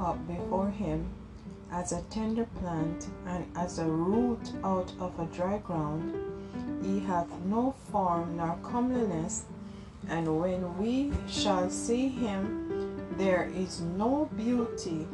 [0.00, 1.08] up before him
[1.70, 6.14] as a tender plant and as a root out of a dry ground.
[6.82, 9.44] He hath no form nor comeliness,
[10.08, 15.06] and when we shall see him, there is no beauty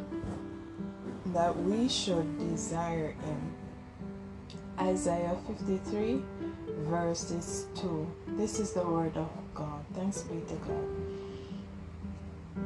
[1.27, 3.55] that we should desire him.
[4.79, 6.23] Isaiah 53,
[6.89, 8.07] verses 2.
[8.37, 9.85] This is the word of God.
[9.95, 11.02] Thanks be to God.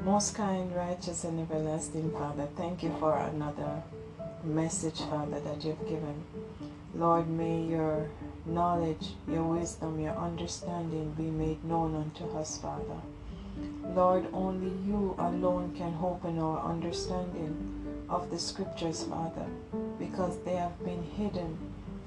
[0.06, 3.82] Most kind, righteous, and everlasting Father, thank you for another
[4.44, 6.22] message, Father, that you've given.
[6.94, 8.08] Lord, may your
[8.44, 13.00] knowledge, your wisdom, your understanding be made known unto us, Father.
[13.96, 17.56] Lord, only you alone can open our understanding
[18.08, 19.46] of the scriptures, Father,
[19.98, 21.58] because they have been hidden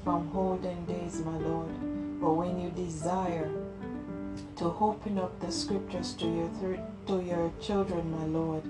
[0.05, 2.21] from olden days, my Lord.
[2.21, 3.51] But when you desire
[4.55, 6.49] to open up the scriptures to your
[7.09, 8.63] to your children, my Lord,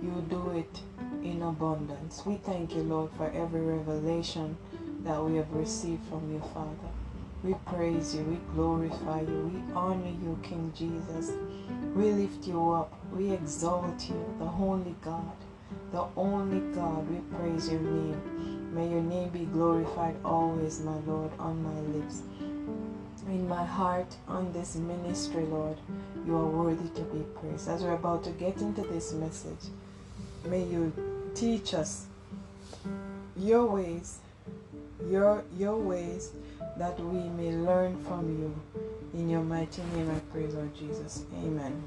[0.00, 0.82] you do it
[1.24, 2.22] in abundance.
[2.24, 4.56] We thank you, Lord, for every revelation
[5.02, 6.90] that we have received from you, Father.
[7.42, 11.32] We praise you, we glorify you, we honor you, King Jesus.
[11.96, 15.36] We lift you up, we exalt you, the only God,
[15.90, 17.10] the only God.
[17.10, 18.70] We praise your name.
[18.72, 22.22] May your name be glorified always, my Lord, on my lips.
[23.28, 25.78] In my heart, on this ministry, Lord,
[26.26, 27.68] you are worthy to be praised.
[27.68, 29.70] As we're about to get into this message,
[30.44, 30.92] may you
[31.34, 32.06] teach us
[33.36, 34.18] your ways,
[35.08, 36.32] your your ways,
[36.76, 38.80] that we may learn from you.
[39.14, 41.24] In your mighty name I pray, Lord Jesus.
[41.44, 41.82] Amen.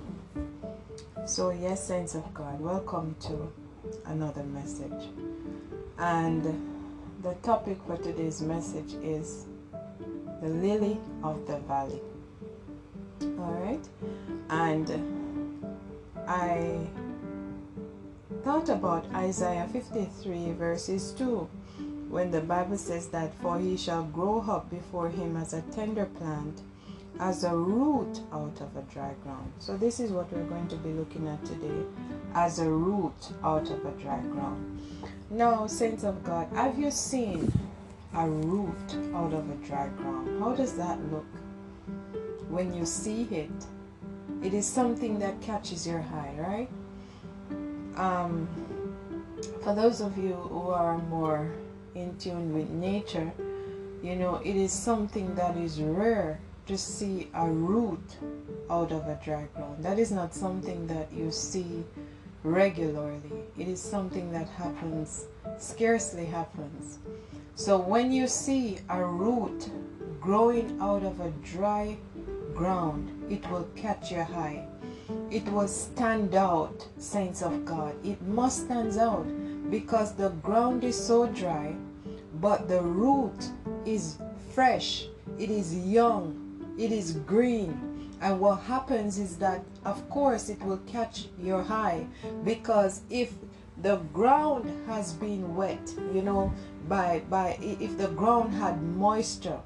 [1.25, 3.51] So yes, saints of God, welcome to
[4.05, 5.09] another message.
[5.97, 6.43] And
[7.23, 9.45] the topic for today's message is
[10.41, 12.01] the lily of the valley.
[13.39, 13.87] Alright?
[14.49, 14.89] And
[16.27, 16.87] I
[18.43, 21.47] thought about Isaiah 53 verses 2
[22.09, 26.05] when the Bible says that for he shall grow up before him as a tender
[26.05, 26.61] plant
[27.19, 29.51] as a root out of a dry ground.
[29.59, 31.85] So this is what we're going to be looking at today
[32.33, 34.79] as a root out of a dry ground.
[35.29, 37.51] Now, saints of God, have you seen
[38.15, 40.39] a root out of a dry ground?
[40.39, 41.25] How does that look?
[42.49, 43.51] When you see it,
[44.43, 46.69] it is something that catches your eye, right?
[47.97, 48.47] Um,
[49.63, 51.51] for those of you who are more
[51.95, 53.31] in tune with nature,
[54.03, 58.17] you know, it is something that is rare to see a root
[58.69, 59.83] out of a dry ground.
[59.83, 61.83] That is not something that you see
[62.43, 63.43] regularly.
[63.57, 65.25] It is something that happens,
[65.57, 66.99] scarcely happens.
[67.57, 69.69] So when you see a root
[70.19, 71.97] growing out of a dry
[72.53, 74.67] ground, it will catch your eye.
[75.31, 77.95] It will stand out, saints of God.
[78.05, 79.25] It must stand out
[79.71, 81.73] because the ground is so dry,
[82.41, 83.51] but the root
[83.85, 84.17] is
[84.53, 85.07] fresh,
[85.39, 88.09] it is young, it is green.
[88.19, 92.05] And what happens is that, of course, it will catch your eye
[92.43, 93.33] because if
[93.81, 96.53] the ground has been wet, you know,
[96.87, 99.59] by by if the ground had moisture,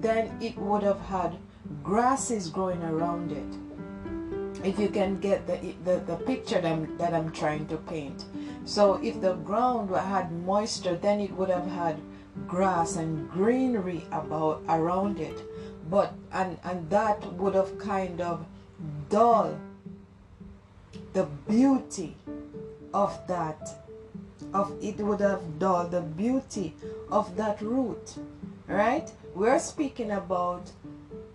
[0.00, 1.36] then it would have had
[1.82, 4.64] grasses growing around it.
[4.64, 8.24] If you can get the the, the picture that I'm, that I'm trying to paint.
[8.64, 12.00] So if the ground had moisture, then it would have had
[12.46, 15.42] grass and greenery about around it
[15.92, 18.46] but and and that would have kind of
[19.10, 19.58] dull
[21.12, 22.16] the beauty
[22.94, 23.81] of that
[24.54, 26.74] of it would have dulled the beauty
[27.10, 28.14] of that root
[28.66, 30.70] right we're speaking about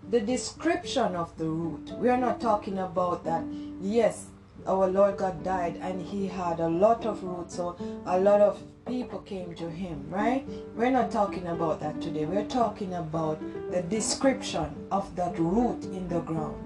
[0.10, 3.44] the description of the root we're not talking about that
[3.82, 4.28] yes
[4.66, 8.62] our lord god died and he had a lot of roots so a lot of
[8.88, 10.48] people came to him, right?
[10.76, 12.26] We're not talking about that today.
[12.26, 13.40] We're talking about
[13.72, 16.64] the description of that root in the ground.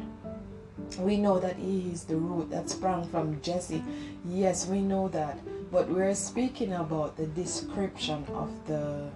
[1.00, 3.84] We know that he is the root that sprang from Jesse.
[4.28, 5.40] Yes, we know that.
[5.72, 9.10] But we're speaking about the description of the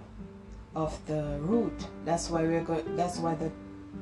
[0.75, 1.88] of the root.
[2.06, 2.63] That's why we're
[2.96, 3.52] that's why the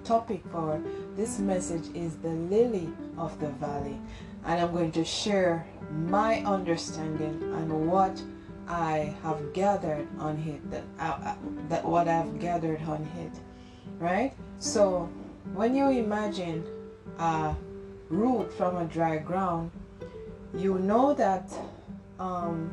[0.03, 0.81] topic for
[1.15, 3.97] this message is the lily of the valley.
[4.45, 8.21] And I'm going to share my understanding and what
[8.67, 11.35] I have gathered on it, that, uh,
[11.69, 13.31] that what I've gathered on it,
[14.00, 14.33] right?
[14.59, 15.09] So
[15.53, 16.65] when you imagine
[17.19, 17.55] a
[18.09, 19.71] root from a dry ground,
[20.53, 21.51] you know that
[22.23, 22.71] um,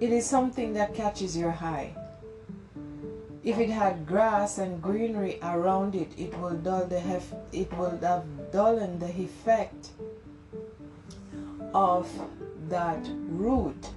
[0.00, 1.94] it is something that catches your eye.
[3.42, 7.98] If it had grass and greenery around it, it will dull the hef- it will
[8.02, 9.88] have the effect
[11.72, 12.06] of
[12.68, 13.88] that root.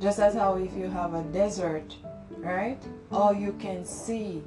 [0.00, 1.96] Just as how if you have a desert,
[2.38, 2.80] right?
[3.10, 4.42] All you can see,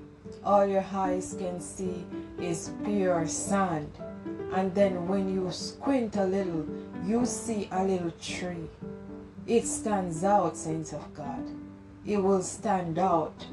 [0.46, 2.06] all your eyes can see
[2.40, 3.92] is pure sand.
[4.54, 6.66] And then when you squint a little,
[7.06, 8.70] you see a little tree.
[9.46, 11.44] It stands out, saints of God.
[12.06, 13.46] It will stand out.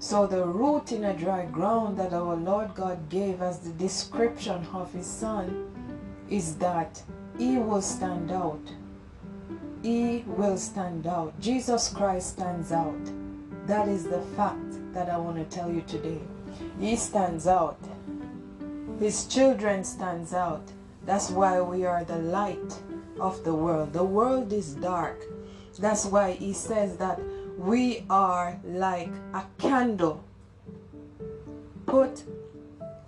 [0.00, 4.66] So the root in a dry ground that our Lord God gave as the description
[4.72, 5.70] of his son
[6.28, 7.02] is that
[7.36, 8.60] he will stand out.
[9.82, 11.38] He will stand out.
[11.40, 13.00] Jesus Christ stands out.
[13.66, 16.20] That is the fact that I want to tell you today.
[16.80, 17.78] He stands out.
[18.98, 20.62] His children stands out.
[21.06, 22.82] That's why we are the light
[23.20, 23.92] of the world.
[23.92, 25.24] The world is dark.
[25.78, 27.20] That's why he says that
[27.56, 30.24] we are like a candle
[31.86, 32.24] put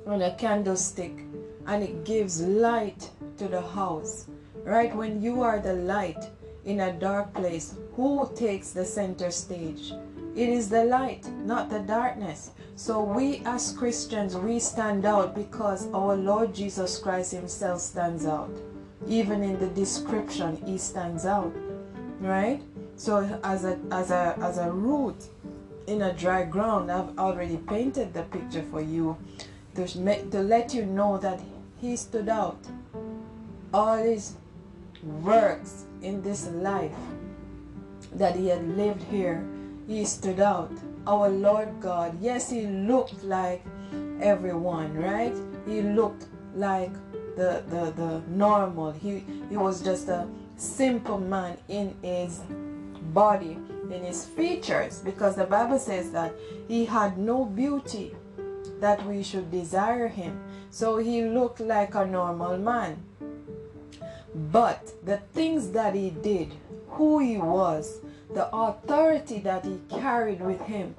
[0.06, 1.24] on a candlestick
[1.66, 4.26] and it gives light to the house.
[4.64, 4.94] Right?
[4.94, 6.30] When you are the light
[6.64, 9.92] in a dark place, who takes the center stage?
[10.36, 12.52] It is the light, not the darkness.
[12.76, 18.50] So we as Christians, we stand out because our Lord Jesus Christ himself stands out.
[19.06, 21.54] Even in the description, he stands out.
[22.20, 22.62] Right?
[22.96, 25.16] So as a as a as a root
[25.86, 29.16] in a dry ground, I've already painted the picture for you
[29.74, 31.40] to, to let you know that
[31.80, 32.58] he stood out.
[33.72, 34.34] All his
[35.02, 36.92] works in this life
[38.14, 39.44] that he had lived here,
[39.86, 40.72] he stood out.
[41.06, 43.64] Our Lord God, yes, he looked like
[44.20, 45.34] everyone, right?
[45.66, 46.92] He looked like
[47.40, 48.92] the the, the normal.
[48.92, 50.26] He he was just a
[50.56, 52.40] simple man in his
[53.14, 53.56] body,
[53.90, 56.32] in his features, because the Bible says that
[56.68, 58.14] he had no beauty
[58.80, 60.40] that we should desire him.
[60.70, 63.02] So he looked like a normal man.
[64.52, 66.52] But the things that he did,
[66.90, 68.00] who he was,
[68.32, 70.94] the authority that he carried with him,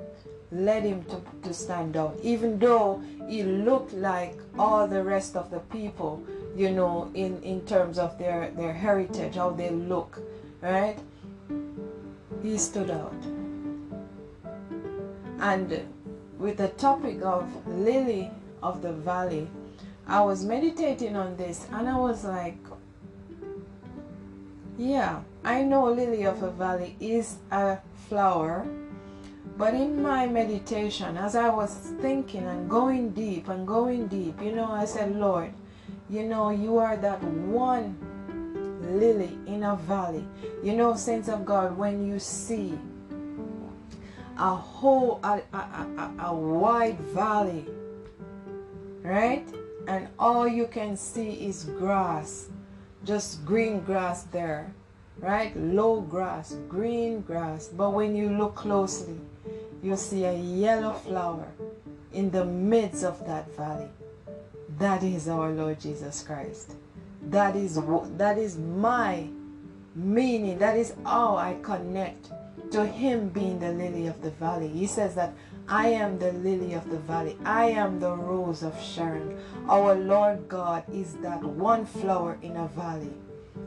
[0.51, 2.17] led him to, to stand out.
[2.21, 6.23] Even though he looked like all the rest of the people,
[6.55, 10.19] you know, in, in terms of their, their heritage, how they look,
[10.61, 10.97] right?
[12.43, 13.15] He stood out.
[15.39, 15.87] And
[16.37, 18.29] with the topic of lily
[18.61, 19.47] of the valley,
[20.07, 22.57] I was meditating on this and I was like,
[24.77, 27.77] yeah, I know lily of the valley is a
[28.07, 28.65] flower,
[29.57, 34.53] but in my meditation, as I was thinking and going deep and going deep, you
[34.53, 35.53] know, I said, Lord,
[36.09, 37.95] you know, you are that one
[38.81, 40.25] lily in a valley.
[40.63, 42.77] You know, saints of God, when you see
[44.37, 47.65] a whole, a, a, a, a wide valley,
[49.01, 49.47] right?
[49.87, 52.49] and all you can see is grass,
[53.03, 54.73] just green grass there,
[55.19, 55.55] right?
[55.57, 57.67] Low grass, green grass.
[57.67, 59.19] But when you look closely,
[59.81, 61.47] you see a yellow flower
[62.13, 63.89] in the midst of that valley.
[64.77, 66.75] That is our Lord Jesus Christ.
[67.29, 67.79] That is
[68.17, 69.27] that is my
[69.95, 70.57] meaning.
[70.59, 72.31] That is how I connect
[72.71, 74.67] to him being the lily of the valley.
[74.69, 75.33] He says that
[75.67, 77.37] I am the lily of the valley.
[77.45, 79.39] I am the rose of Sharon.
[79.67, 83.13] Our Lord God is that one flower in a valley.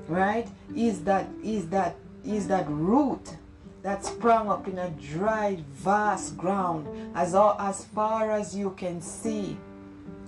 [0.08, 0.48] Right?
[0.74, 3.36] Is that is that is that root
[3.84, 9.00] that sprung up in a dry, vast ground as all, as far as you can
[9.00, 9.58] see.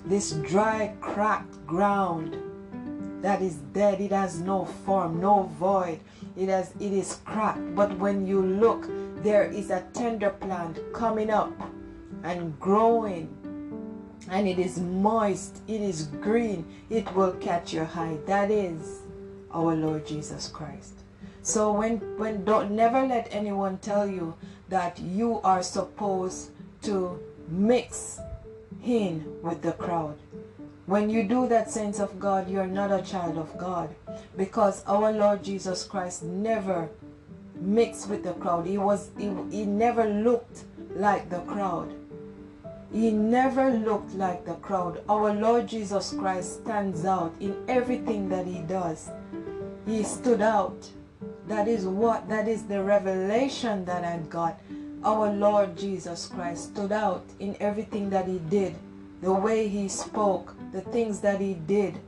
[0.05, 2.37] This dry, cracked ground
[3.23, 4.03] that is dead.
[4.03, 6.01] It has no form, no void.
[6.37, 7.75] It has it is cracked.
[7.75, 8.89] But when you look,
[9.23, 11.59] there is a tender plant coming up
[12.25, 13.33] and growing.
[14.29, 18.19] And it is moist, it is green, it will catch your eye.
[18.27, 19.01] That is
[19.51, 21.06] our Lord Jesus Christ.
[21.47, 24.35] So when when don't never let anyone tell you
[24.69, 26.51] that you are supposed
[26.83, 28.19] to mix
[28.85, 30.19] in with the crowd.
[30.87, 33.95] When you do that, saints of God, you're not a child of God.
[34.37, 36.89] Because our Lord Jesus Christ never
[37.55, 38.67] mixed with the crowd.
[38.67, 40.65] He was he, he never looked
[40.97, 41.95] like the crowd.
[42.93, 45.01] He never looked like the crowd.
[45.09, 49.11] Our Lord Jesus Christ stands out in everything that he does.
[49.87, 50.91] He stood out.
[51.49, 54.59] That is what that is the revelation that I got.
[55.05, 58.75] Our Lord Jesus Christ stood out in everything that he did.
[59.23, 61.99] The way he spoke, the things that he did,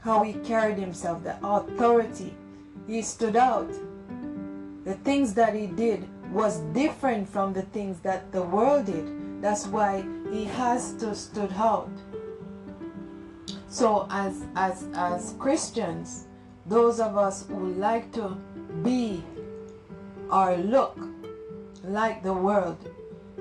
[0.00, 2.32] how he carried himself, the authority.
[2.86, 3.72] He stood out.
[4.84, 9.42] The things that he did was different from the things that the world did.
[9.42, 11.90] That's why he has to stood out.
[13.68, 16.26] So as as as Christians,
[16.66, 18.36] those of us who like to
[18.82, 19.22] be
[20.30, 20.98] or look
[21.84, 22.78] like the world,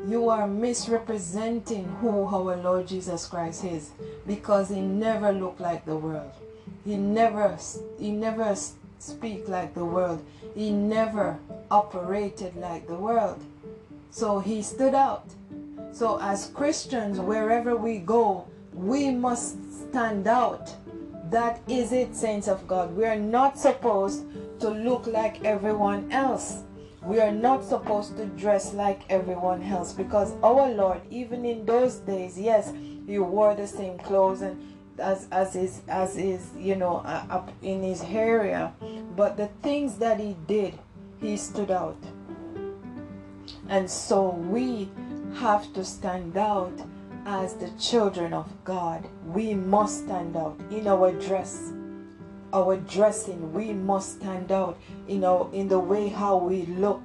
[0.08, 3.92] you are misrepresenting who our Lord Jesus Christ is
[4.28, 6.32] because he never looked like the world.
[6.84, 7.58] He never
[7.98, 8.56] he never
[9.00, 10.24] speak like the world.
[10.56, 11.40] He never
[11.72, 13.42] operated like the world.
[14.12, 15.26] So he stood out.
[15.94, 20.76] So as Christians wherever we go, we must stand out.
[21.30, 22.96] That is it saints of God.
[22.96, 24.26] We are not supposed
[24.60, 26.64] to look like everyone else
[27.06, 31.96] we are not supposed to dress like everyone else because our Lord, even in those
[31.96, 32.72] days, yes,
[33.06, 37.52] he wore the same clothes and as as is as is you know uh, up
[37.62, 38.74] in his area,
[39.16, 40.78] but the things that he did,
[41.20, 41.98] he stood out.
[43.68, 44.90] And so we
[45.36, 46.74] have to stand out
[47.26, 49.08] as the children of God.
[49.26, 51.72] We must stand out in our dress.
[52.54, 54.78] Our dressing we must stand out.
[55.08, 57.02] You know in the way how we look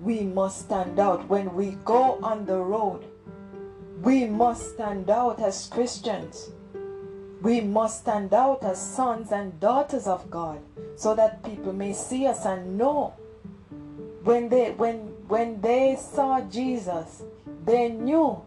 [0.00, 1.28] we must stand out.
[1.28, 3.04] When we go on the road
[4.02, 6.50] we must stand out as christians.
[7.40, 10.60] We must stand out as sons and daughters of god
[10.96, 13.14] so that people may see us and know.
[14.24, 17.22] When they when when they saw jesus
[17.64, 18.42] they knew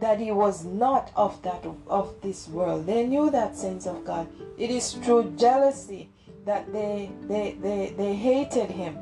[0.00, 2.86] that he was not of that of this world.
[2.86, 4.28] They knew that sense of God.
[4.58, 6.10] It is through jealousy
[6.44, 8.98] that they they they, they hated him.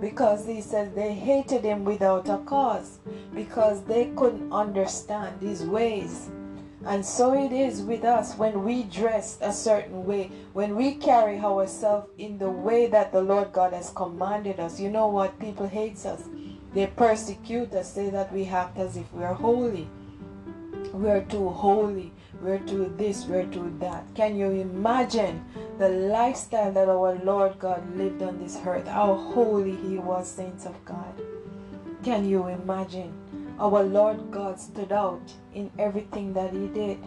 [0.00, 2.98] Because he says they hated him without a cause.
[3.34, 6.28] Because they couldn't understand his ways.
[6.84, 11.38] And so it is with us when we dress a certain way, when we carry
[11.38, 14.80] ourselves in the way that the Lord God has commanded us.
[14.80, 15.38] You know what?
[15.38, 16.24] People hate us.
[16.74, 19.88] They persecute us, say that we act as if we are holy
[20.92, 24.04] we're too holy, we're too this, we're too that.
[24.14, 25.44] Can you imagine
[25.78, 28.86] the lifestyle that our Lord God lived on this earth?
[28.86, 31.14] How holy He was, saints of God.
[32.04, 33.12] Can you imagine?
[33.58, 36.98] Our Lord God stood out in everything that He did.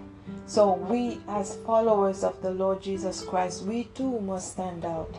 [0.45, 5.15] So we, as followers of the Lord Jesus Christ, we too must stand out.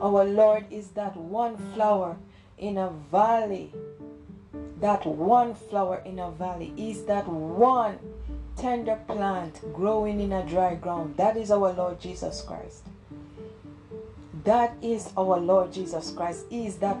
[0.00, 2.16] Our Lord is that one flower
[2.58, 3.72] in a valley
[4.80, 7.98] that one flower in a valley is that one
[8.56, 11.16] tender plant growing in a dry ground.
[11.16, 12.86] That is our Lord Jesus Christ.
[14.44, 16.46] That is our Lord Jesus Christ.
[16.50, 16.98] Is that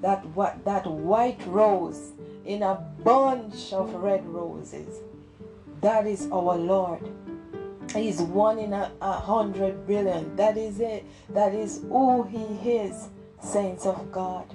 [0.00, 2.12] that what that white rose
[2.44, 5.00] in a bunch of red roses.
[5.80, 7.00] That is our Lord.
[7.94, 10.36] He's one in a, a hundred billion.
[10.36, 11.04] That is it.
[11.30, 13.08] That is who he is,
[13.40, 14.46] saints of God.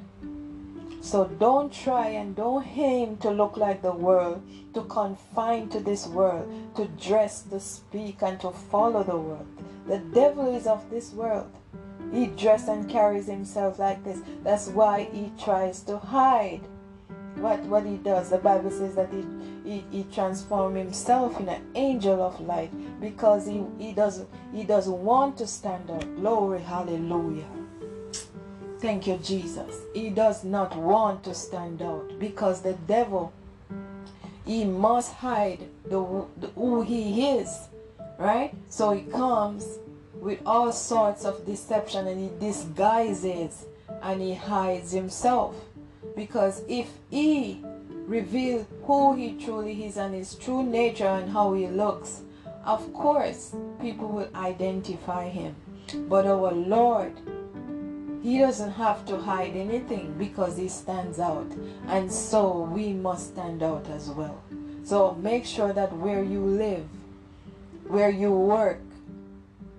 [1.03, 4.41] So don't try and don't aim to look like the world,
[4.73, 9.45] to confine to this world, to dress, to speak, and to follow the world.
[9.85, 11.51] The devil is of this world.
[12.13, 14.21] He dresses and carries himself like this.
[14.43, 16.61] That's why he tries to hide
[17.35, 18.29] what, what he does.
[18.29, 19.25] The Bible says that he,
[19.69, 25.03] he, he transforms himself in an angel of light because he, he, doesn't, he doesn't
[25.03, 26.03] want to stand up.
[26.15, 27.62] Glory, hallelujah.
[28.83, 29.79] Thank you, Jesus.
[29.93, 33.31] He does not want to stand out because the devil,
[34.45, 37.69] he must hide the, the, who he is,
[38.19, 38.53] right?
[38.67, 39.79] So he comes
[40.15, 43.67] with all sorts of deception and he disguises
[44.01, 45.55] and he hides himself.
[46.13, 47.63] Because if he
[48.05, 52.23] reveal who he truly is and his true nature and how he looks,
[52.65, 55.55] of course, people will identify him.
[56.09, 57.13] But our Lord
[58.23, 61.51] he doesn't have to hide anything because he stands out.
[61.87, 64.41] And so we must stand out as well.
[64.85, 66.85] So make sure that where you live,
[67.85, 68.79] where you work,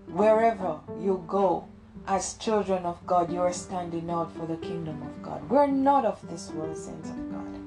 [0.09, 1.67] wherever you go,
[2.07, 5.49] as children of God, you are standing out for the kingdom of God.
[5.49, 7.61] We're not of this world, saints of God.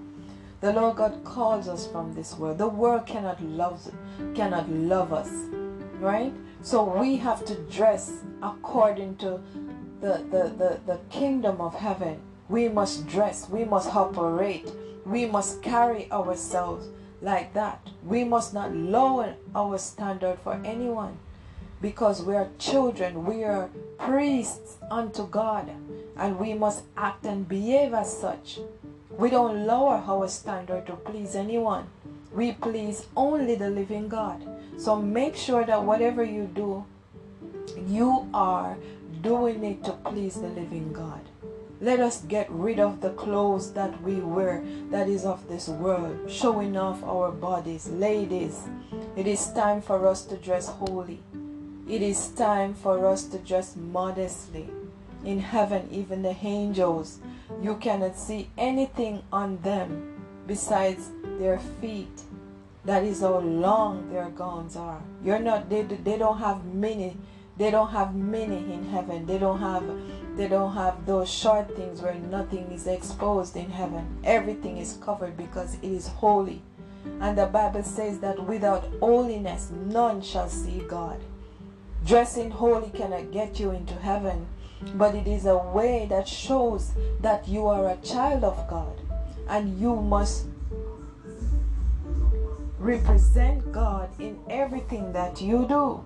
[0.62, 2.60] The Lord God calls us from this world.
[2.60, 3.92] The world cannot love
[4.36, 5.30] cannot love us.
[6.00, 6.34] Right?
[6.62, 9.40] So we have to dress according to
[10.02, 14.72] the, the, the, the kingdom of heaven, we must dress, we must operate,
[15.06, 16.88] we must carry ourselves
[17.22, 17.82] like that.
[18.06, 21.18] We must not lower our standard for anyone
[21.82, 25.70] because we are children, we are priests unto God,
[26.16, 28.60] and we must act and behave as such.
[29.10, 31.88] We don't lower our standard to please anyone.
[32.32, 34.46] We please only the living God.
[34.78, 36.86] So make sure that whatever you do,
[37.88, 38.78] you are
[39.22, 41.22] doing it to please the living God.
[41.80, 46.30] Let us get rid of the clothes that we wear that is of this world,
[46.30, 47.88] showing off our bodies.
[47.88, 48.64] Ladies,
[49.16, 51.20] it is time for us to dress holy.
[51.88, 54.70] It is time for us to dress modestly.
[55.24, 57.20] in heaven, even the angels,
[57.62, 61.10] you cannot see anything on them besides
[61.40, 62.22] their feet.
[62.86, 65.02] That is how long their gowns are.
[65.24, 67.18] You're not they, they don't have many
[67.58, 69.26] they don't have many in heaven.
[69.26, 69.84] They don't have
[70.38, 74.20] they don't have those short things where nothing is exposed in heaven.
[74.24, 76.62] Everything is covered because it is holy.
[77.20, 81.20] And the Bible says that without holiness none shall see God.
[82.06, 84.48] Dressing holy cannot get you into heaven,
[84.94, 89.02] but it is a way that shows that you are a child of God
[89.50, 90.46] and you must
[92.78, 96.06] represent God in everything that you do.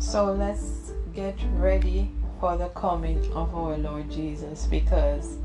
[0.00, 5.38] So let's get ready for the coming of our Lord Jesus because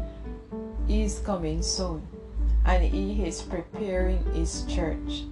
[0.88, 2.08] He's coming soon
[2.66, 5.26] and He is preparing His church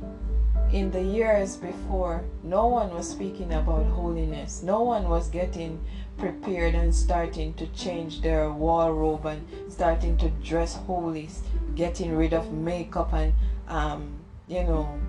[0.73, 4.63] in the years before, no one was speaking about holiness.
[4.63, 5.79] No one was getting
[6.17, 11.29] prepared and starting to change their wardrobe and starting to dress holy,
[11.75, 13.33] getting rid of makeup and,
[13.67, 14.13] um,
[14.47, 14.99] you know,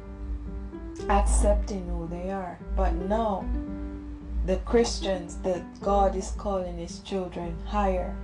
[1.09, 2.59] accepting who they are.
[2.77, 3.47] But now,
[4.45, 8.15] the Christians that God is calling His children higher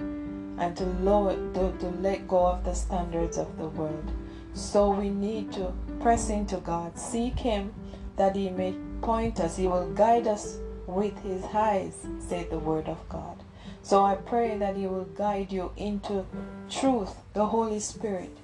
[0.58, 4.12] and to lower, to, to let go of the standards of the world.
[4.52, 7.72] So we need to press into God, seek Him
[8.16, 12.88] that He may point us, He will guide us with His eyes, said the Word
[12.88, 13.42] of God.
[13.82, 16.26] So I pray that He will guide you into
[16.68, 18.36] truth, the Holy Spirit.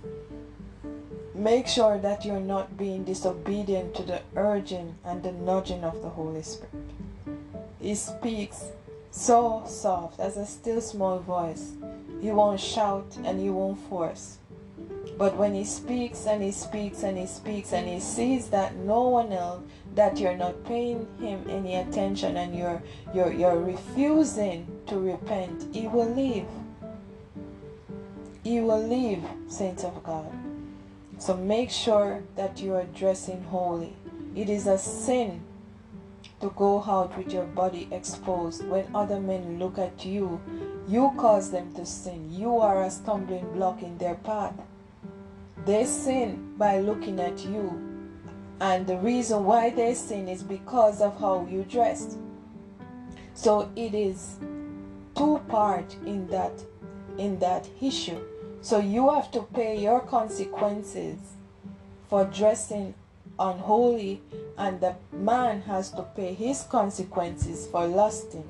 [1.34, 6.08] Make sure that you're not being disobedient to the urging and the nudging of the
[6.08, 6.72] Holy Spirit.
[7.86, 8.72] He speaks
[9.12, 11.74] so soft as a still small voice.
[12.20, 14.38] He won't shout and he won't force.
[15.16, 19.06] But when he speaks and he speaks and he speaks and he sees that no
[19.06, 19.62] one else,
[19.94, 22.82] that you're not paying him any attention and you're
[23.14, 26.48] you're you're refusing to repent, he will leave.
[28.42, 30.32] He will leave, saints of God.
[31.18, 33.94] So make sure that you are dressing holy.
[34.34, 35.45] It is a sin
[36.40, 40.40] to go out with your body exposed when other men look at you.
[40.86, 42.30] You cause them to sin.
[42.30, 44.54] You are a stumbling block in their path.
[45.64, 47.82] They sin by looking at you.
[48.60, 52.18] And the reason why they sin is because of how you dressed.
[53.34, 54.36] So it is
[55.14, 56.64] two part in that
[57.18, 58.20] in that issue.
[58.60, 61.18] So you have to pay your consequences
[62.08, 62.94] for dressing
[63.38, 64.20] unholy
[64.56, 68.48] and the man has to pay his consequences for lusting.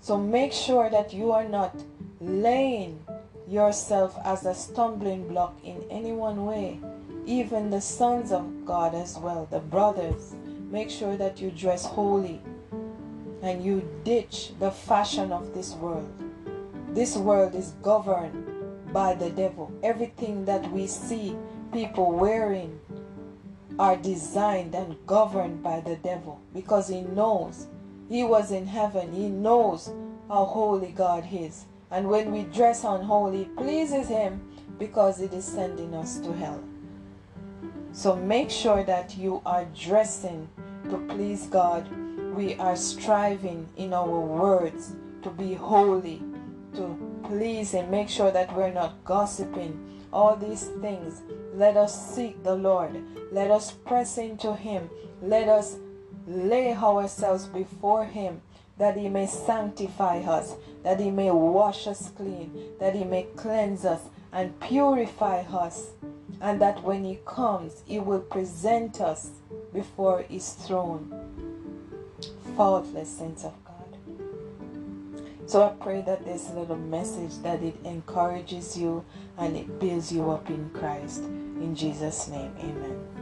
[0.00, 1.74] So make sure that you are not
[2.20, 3.04] laying
[3.46, 6.80] yourself as a stumbling block in any one way.
[7.26, 10.34] Even the sons of God as well, the brothers.
[10.70, 12.40] Make sure that you dress holy
[13.42, 16.10] and you ditch the fashion of this world.
[16.90, 19.72] This world is governed by the devil.
[19.82, 21.36] Everything that we see
[21.72, 22.80] people wearing
[23.78, 27.68] are designed and governed by the devil because he knows
[28.08, 29.12] he was in heaven.
[29.12, 29.92] He knows
[30.28, 31.66] how holy God is.
[31.90, 34.40] And when we dress unholy, it pleases Him
[34.78, 36.62] because it is sending us to hell.
[37.92, 40.48] So make sure that you are dressing
[40.90, 41.88] to please God.
[42.34, 46.22] We are striving in our words to be holy,
[46.74, 47.90] to please Him.
[47.90, 49.97] Make sure that we're not gossiping.
[50.12, 51.22] All these things.
[51.54, 53.02] Let us seek the Lord.
[53.32, 54.90] Let us press into Him.
[55.22, 55.76] Let us
[56.26, 58.42] lay ourselves before Him
[58.78, 63.84] that he may sanctify us, that he may wash us clean, that he may cleanse
[63.84, 65.88] us and purify us,
[66.40, 69.30] and that when he comes, he will present us
[69.74, 71.12] before his throne,
[72.56, 73.74] faultless saints of God.
[75.46, 79.04] So I pray that this little message that it encourages you
[79.38, 81.22] and it builds you up in Christ.
[81.22, 83.17] In Jesus' name, amen.